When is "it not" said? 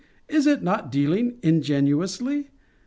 0.47-0.91